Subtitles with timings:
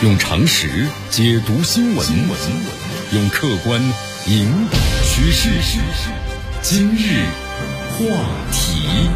[0.00, 0.68] 用常识
[1.10, 2.06] 解读新闻，
[3.12, 3.82] 用客观
[4.28, 5.50] 引导趋势。
[6.62, 7.24] 今日
[7.90, 8.04] 话
[8.52, 9.08] 题，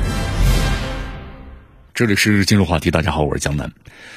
[1.95, 2.91] 这里是今日话题。
[2.91, 3.73] 大家好，我是江南。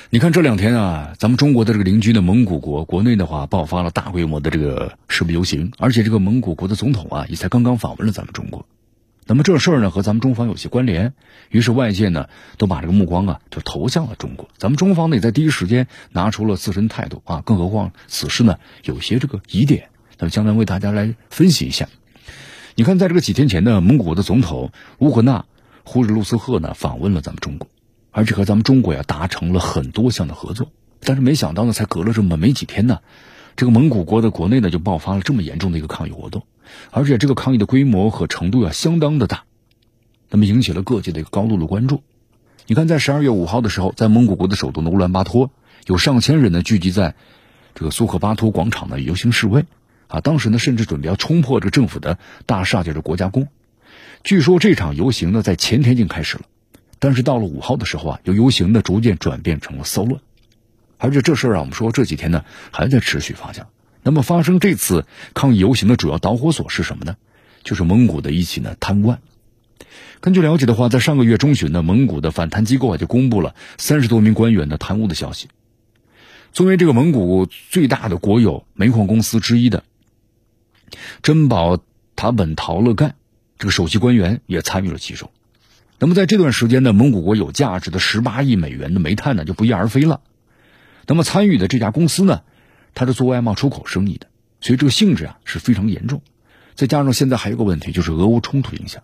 [0.09, 8.65] 你看这两天啊，咱们中国的这个邻居的蒙古国国内的话，爆发了大规模的这个示威游行，而且这个蒙古国的总统啊，也才刚刚访问了咱们中国。
[9.27, 11.13] 那么这事儿呢，和咱们中方有些关联，
[11.49, 14.47] 于是外界呢都把这个目光啊就投向了中国。
[14.57, 21.89] 咱们中方呢也在第一时间拿出了自身态度啊，更何况此事呢有些这个疑点，那么将来为大家来分析一下。
[22.75, 25.45] 你看，在这个几天前呢，蒙古国的总统乌合纳
[25.83, 27.67] 呼日鲁斯赫呢访问了咱们中国，
[28.11, 30.71] 而且和咱们中国呀达成了很多项的合作。
[30.99, 32.99] 但是没想到呢，才隔了这么没几天呢，
[33.55, 36.43] 这个蒙古国的国内呢就爆发了这么严重的一个抗议活动。
[36.91, 39.43] 而且这个抗议的规模和程度要相当的大，
[40.29, 42.03] 那么引起了各界的一个高度的关注。
[42.67, 45.51] 你看，在十二月五号的时候，在蒙古国的首都的乌兰巴托，
[45.85, 47.13] 有上千人呢聚集在
[47.75, 49.65] 这个苏赫巴托广场呢游行示威，
[50.07, 53.47] 啊，当时呢甚至准备要冲破这个政府的大厦，就是国家宫。
[54.23, 56.45] 据说这场游行呢在前天已经开始了，
[56.97, 60.19] 但是到了五号的时候啊，由游行呢逐渐转变成了骚乱，
[60.97, 63.65] 而且这事儿啊，我们说这几天呢还在持续发酵。
[64.05, 67.17] 那么发生这次抗议游行的主要导火索是什么呢？
[67.63, 69.19] 就是蒙古的一起呢贪污案。
[70.19, 75.47] 根据了解的话，在上个月中旬呢，蒙古的反贪机构啊就公布了三十多名官员的贪污的消息。
[76.53, 79.83] 作为这个蒙古最大的国有煤矿公司之一的
[81.23, 81.79] 珍宝
[82.15, 83.15] 塔本陶勒干
[83.57, 85.31] 这个首席官员也参与了其中。
[85.97, 90.21] 那么在这段时间呢，蒙古国有价值的十八亿美元的煤炭呢就不翼而飞了。
[91.07, 92.43] 那么参与的这家公司呢？
[92.95, 94.27] 他是做外贸出口生意的，
[94.61, 96.23] 所以这个性质啊是非常严重。
[96.73, 99.03] 再加上现在还有个问题，就是俄乌冲突影响，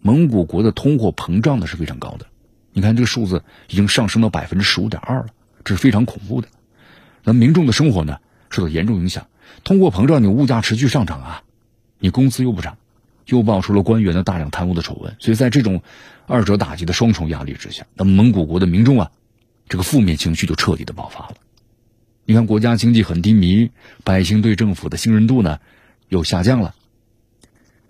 [0.00, 2.26] 蒙古国的通货膨胀呢是非常高的。
[2.72, 5.28] 你看这个数字已经上升到百分之十五点二了，
[5.64, 6.48] 这是非常恐怖的。
[7.24, 8.18] 那民众的生活呢
[8.50, 9.26] 受到严重影响，
[9.64, 11.42] 通货膨胀，你物价持续上涨啊，
[11.98, 12.76] 你工资又不涨，
[13.26, 15.82] 又爆出了官员的大量贪污的丑闻，所以在这种
[16.26, 19.10] 二者打击的双重压力之下，那么蒙古国的民众啊，
[19.68, 21.34] 这个负面情绪就彻底的爆发了。
[22.30, 23.70] 你看，国家经济很低迷，
[24.04, 25.60] 百姓对政府的信任度呢
[26.10, 26.74] 又下降了。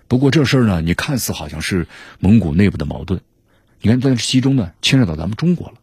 [0.06, 1.88] 不过这事儿呢，你看似好像是
[2.20, 3.20] 蒙古内部的矛盾，
[3.82, 5.74] 你看在其中呢牵扯到咱们中国了，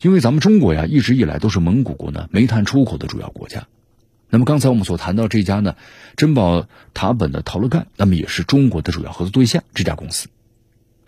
[0.00, 3.66] 因为咱们中国呀一直以来都是蒙古国呢煤炭出口的主要国家。
[4.30, 5.74] 那么刚才我们所谈到这家呢
[6.14, 10.28] 珍宝塔本的陶勒干，那么也是中国的主要合作对象这家公司。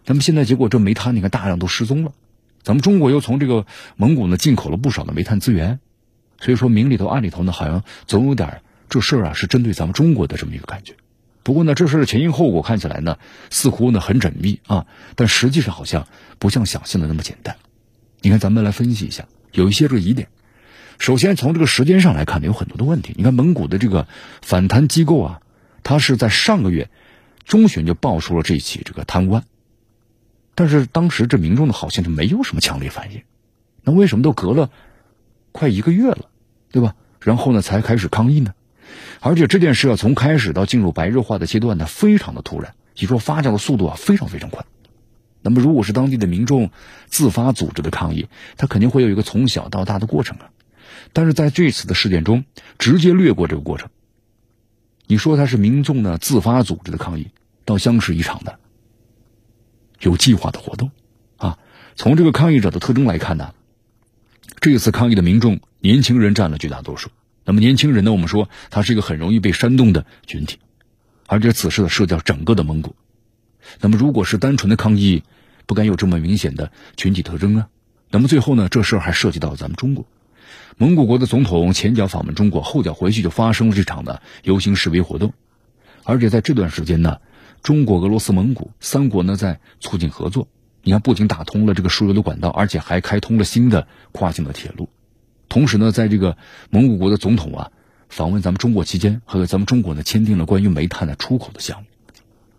[0.05, 2.13] 那么现在结果这煤炭你看大量都失踪了，
[2.65, 5.79] 咱们中国又从这个蒙古呢进口了不少的煤炭资源。
[6.39, 10.95] 所以说明里头暗里头呢，好像总有点这事儿啊，是针对咱们中国的这么一个感觉。
[11.43, 13.19] 不过呢，这事儿的前因后果看起来呢，
[13.51, 16.07] 似乎呢很缜密啊，但实际上好像
[16.39, 17.57] 不像想象的那么简单。
[18.21, 20.29] 你看，咱们来分析一下，有一些这个疑点。
[20.99, 23.15] 首先从这个时间上来看呢，有很多的问题。
[23.17, 24.09] 你看，蒙古的这个
[24.43, 25.41] 反贪机构啊，
[25.83, 26.91] 它是在上个月
[27.45, 29.45] 中旬就爆出了这起这个贪官，
[30.57, 33.23] 但是当时这民众呢好像就没有什么强烈反应。
[33.85, 34.71] 那为什么都隔了？
[35.57, 36.29] 快一个月了，
[36.71, 36.95] 对吧？
[37.19, 38.55] 然后呢，才开始抗议呢，
[39.19, 44.65] 而且这件事啊，从开始到进入白热化的阶段呢，非常的突然，你说发酵的速度啊，非常非常快。
[45.43, 46.71] 那么，如果是当地的民众
[47.07, 50.51] 自发组织的抗议，他肯定会有一个从小到大的过程啊。
[51.13, 52.45] 但是在这次的事件中，
[52.79, 53.89] 直接略过这个过程。
[55.07, 57.31] 你说他是民众呢自发组织的抗议，
[57.65, 58.59] 倒像是一场的
[60.01, 60.93] 有计划的活动
[61.39, 61.59] 啊。
[61.97, 63.53] 从这个抗议者的特征来看呢。
[64.69, 67.11] 这次抗议的民众，年轻人占了绝大多数。
[67.45, 68.11] 那么年轻人呢？
[68.11, 70.59] 我们说他是一个很容易被煽动的群体，
[71.29, 72.97] 而且此事呢涉及到整个的蒙古。
[73.81, 75.23] 那么如果是单纯的抗议，
[75.67, 77.69] 不该有这么明显的群体特征啊。
[78.11, 80.05] 那么最后呢，这事儿还涉及到咱们中国。
[80.79, 85.33] 蒙古国的总统前脚访问中国，后脚回去就发生了这场的游行示威活动。
[86.03, 87.19] 而且在这段时间呢，
[87.63, 90.49] 中国、俄罗斯、蒙古三国呢在促进合作。
[90.87, 94.89] 你看，不仅打通了这个输油的管道，而且还开通了新的跨境的铁路。
[95.49, 96.37] 同时呢，在这个
[96.71, 97.73] 蒙古国的总统啊
[98.09, 101.87] 访问咱们中国期间，和咱们中国呢签订了关于煤炭的出口的项目。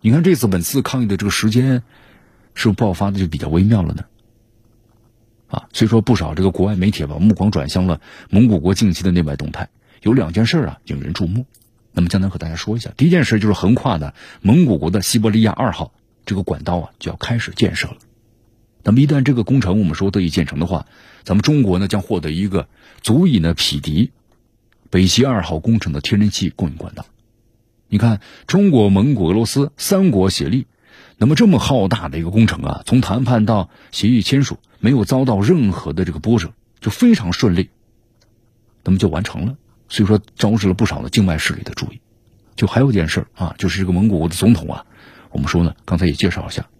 [0.02, 1.82] 你看，这次本次抗议的这个时间，
[2.52, 4.04] 是不是爆发的就比较微妙了呢？
[5.48, 9.70] 啊，所以说不少这个国外媒体把目光转向了蒙古国近期的内外动态，
[10.02, 11.46] 有两件事啊引人注目。
[11.92, 14.12] 那么，将来和大家说一下，第一件事就是横跨的
[14.42, 15.94] 蒙古国的西伯利亚二号
[16.26, 17.96] 这个管道啊就要开始建设了。
[18.88, 20.86] 那么一旦这个工程我们说得以建成的话，
[21.22, 22.68] 咱们中国呢将获得一个
[23.02, 24.12] 足以呢匹敌
[24.88, 27.04] 北溪二号工程的天然气供应管道。
[27.88, 30.66] 你看，中国、蒙古、俄罗斯三国协力，
[31.18, 37.68] 那么这么浩大的一个工程啊，从谈判到协议签署，没有遭到任何的这个波折，就非常顺利。
[38.84, 39.58] 那么就完成了。
[39.90, 42.00] 所以说招致了不少的境外势力的注意。
[42.56, 44.86] 就还有一件事啊，就是这个蒙古国的总统啊，
[45.30, 46.70] 我们说呢，刚才也介绍一下，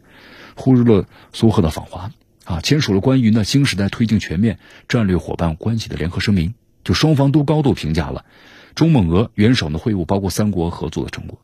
[0.59, 2.11] 呼日勒苏赫的访华
[2.45, 4.59] 啊，签署了关于呢新时代推进全面
[4.89, 6.55] 战略伙伴关系的联合声明。
[6.85, 8.25] 就双方都高度评价了
[8.75, 11.39] 中蒙俄元首的会晤，包括三国合作的成果，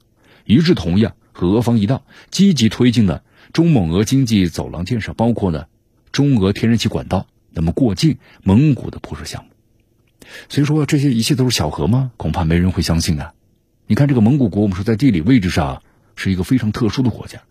[0.44, 3.20] 一致同意啊和俄方一道积极推进呢
[3.52, 5.66] 中蒙俄经济走廊建设，包括呢
[6.12, 9.50] 中俄天然气管道，那么过境蒙古的铺设项目。
[10.48, 12.12] 所以说这些一切都是巧合吗？
[12.16, 13.34] 恐怕没人会相信的。
[13.86, 15.82] 你看这个蒙古国，我们说在地理位置上
[16.16, 17.42] 是一个非常特殊的国家，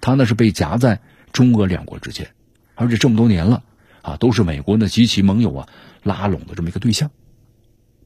[0.00, 1.00] 它呢是被夹在
[1.32, 2.30] 中俄两国之间，
[2.74, 3.62] 而且这么多年了
[4.02, 5.68] 啊，都是美国呢及其盟友啊
[6.02, 7.10] 拉拢的这么一个对象。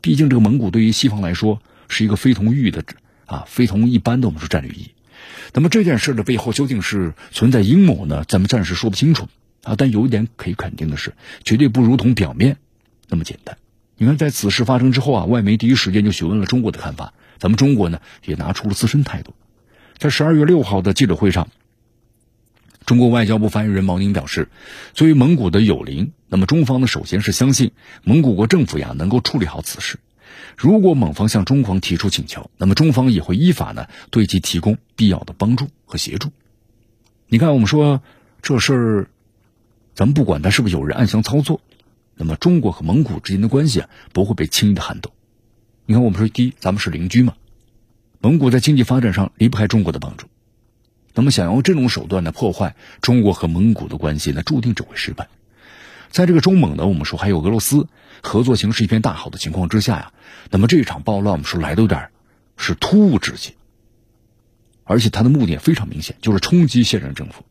[0.01, 2.85] 毕竟这个蒙古对于西方来说是一个非同域的
[3.27, 4.91] 啊非同一般的我们说战略意义。
[5.53, 8.25] 那么这件事的背后究竟是存在阴谋呢？
[8.29, 9.29] 咱们暂时说不清楚
[9.63, 9.75] 啊。
[9.77, 12.59] 但有一点可以肯定的是，绝对不如同表面
[13.09, 13.57] 那么简单。
[13.97, 17.15] 你看，在此事发生之后啊，外媒第一时间就询问了中国的看法。
[17.39, 19.33] 咱们中国呢，也拿出了自身态度。
[19.97, 21.49] 在十二月六号的记者会上，
[22.87, 24.49] 中国外交部发言人毛宁表示，
[24.93, 27.73] 作为蒙古的友邻，那么中方呢，首先是相信
[28.03, 29.99] 蒙古国政府呀能够处理好此事。
[30.57, 36.31] 如果蒙方向中方提出请求，那么中方也会依法呢对其提供必要的帮助和协助。
[37.27, 38.03] 你看，我们说
[38.43, 39.09] 这事儿，
[39.95, 41.61] 咱们不管他是不是有人暗箱操作。
[42.17, 45.11] 那么，中国和蒙古之间的关系啊，不会被轻易的撼动。
[45.87, 47.35] 你看，我们说第一，咱们是邻居嘛，
[48.21, 50.27] 蒙古在经济发展上离不开中国的帮助。
[51.15, 55.29] 那么，想用这种手段呢破坏中国和蒙古的关系，那注定只会失败。
[56.11, 57.89] 在这个中蒙呢，我们说还有俄罗斯
[58.23, 60.13] 合作形势一片大好的情况之下呀，
[60.51, 62.09] 那么这场暴乱我们说来的有点
[62.57, 63.55] 是突兀之极，
[64.85, 67.45] 而且他的目的也非常明显，就是冲击现任政府。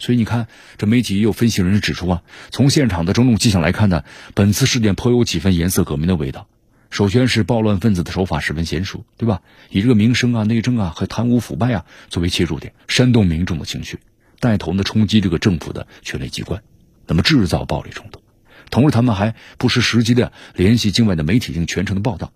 [0.00, 4.04] 所以你看，这媒体也有分析人士指出啊，从现场的种种迹象来看呢，
[4.34, 6.46] 本次事件颇有几分颜色革命的味道。
[6.90, 9.42] 首先是暴乱分子的手法十分娴熟，对吧？
[9.70, 13.98] 以这个民生啊、内政啊和贪污腐败啊作为切入点，煽动民众的情绪，
[14.40, 16.62] 带头呢冲击这个政府的权力机关，
[17.06, 18.22] 那么制造暴力冲突。
[18.70, 22.32] 同时，他们还不失时机的联系境外的媒体进行全程的报道，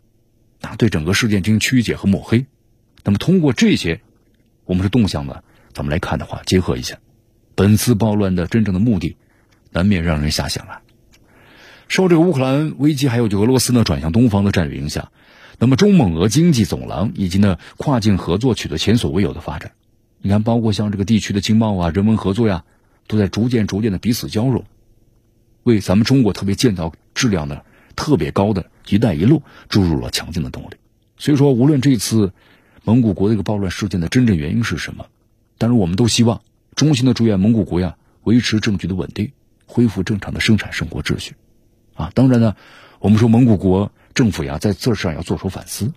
[0.61, 2.45] 啊对整个事件进行曲解和抹黑。
[3.05, 4.03] 那么通过这些，
[4.67, 6.99] 我们是动向呢，咱们来看的话，结合一下。
[7.55, 9.17] 本次暴乱的真正的目的，
[9.71, 10.82] 难免让人遐想啊。
[11.93, 15.13] 受这个乌克兰危机，还有就俄罗斯呢转向东方的战略影响，
[15.59, 19.73] 那么中蒙俄经济走廊以及呢跨境合作取得前所未有的发展。
[20.23, 22.65] 你看，包括像这个地区的经贸啊、人文合作呀，
[23.09, 24.65] 都在逐渐逐渐的彼此交融，
[25.65, 27.63] 为咱们中国特别建造质量的
[27.95, 30.77] 特别高的一带一路注入了强劲的动力。
[31.19, 32.33] 所以说，无论这次
[32.85, 35.05] 蒙古国的一个暴乱事件的真正原因是什么，
[35.59, 36.41] 但是我们都希望。
[36.75, 39.33] 衷心的祝愿蒙古国呀维持政局的稳定，
[39.67, 41.35] 恢复正常的生产生活秩序，
[41.95, 42.57] 啊，当然呢，
[42.99, 45.93] 我们说蒙古国政府呀在这事上要做出反思，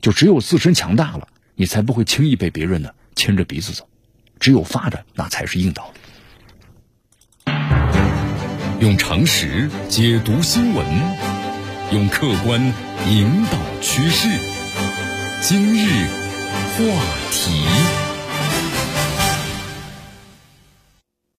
[0.00, 3.88] 就只有自身强大了，你才不会轻易被别人呢牵着鼻子走，
[4.38, 6.00] 只有发展那才是硬道理。
[8.80, 10.86] 用常识解读新闻，
[11.92, 12.60] 用客观
[13.08, 14.28] 引导趋势，
[15.42, 16.06] 今日
[16.76, 16.84] 话
[17.30, 18.09] 题。